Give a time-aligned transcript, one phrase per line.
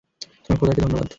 [0.43, 1.07] তোমার খোদাকে ধন্যবাদ।